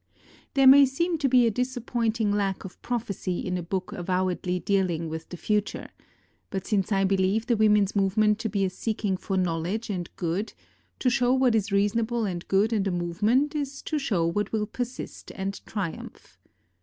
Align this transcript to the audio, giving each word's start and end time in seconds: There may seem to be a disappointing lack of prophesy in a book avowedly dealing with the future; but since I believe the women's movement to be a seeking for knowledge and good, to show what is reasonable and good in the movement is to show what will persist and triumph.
There 0.55 0.65
may 0.65 0.87
seem 0.87 1.19
to 1.19 1.29
be 1.29 1.45
a 1.45 1.51
disappointing 1.51 2.31
lack 2.31 2.65
of 2.65 2.81
prophesy 2.81 3.37
in 3.41 3.55
a 3.55 3.61
book 3.61 3.91
avowedly 3.91 4.57
dealing 4.59 5.09
with 5.09 5.29
the 5.29 5.37
future; 5.37 5.89
but 6.49 6.65
since 6.65 6.91
I 6.91 7.03
believe 7.03 7.45
the 7.45 7.55
women's 7.55 7.95
movement 7.95 8.39
to 8.39 8.49
be 8.49 8.65
a 8.65 8.71
seeking 8.71 9.15
for 9.15 9.37
knowledge 9.37 9.91
and 9.91 10.09
good, 10.15 10.53
to 10.97 11.11
show 11.11 11.31
what 11.35 11.53
is 11.53 11.71
reasonable 11.71 12.25
and 12.25 12.47
good 12.47 12.73
in 12.73 12.81
the 12.81 12.89
movement 12.89 13.53
is 13.53 13.83
to 13.83 13.99
show 13.99 14.25
what 14.25 14.51
will 14.51 14.65
persist 14.65 15.31
and 15.35 15.63
triumph. 15.67 16.39